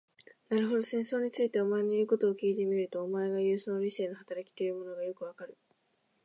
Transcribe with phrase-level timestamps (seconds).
[0.49, 5.55] なるほど、戦争について、お前の言うことを聞いてみると、お前がいう、その理性の働きというものもよくわかる。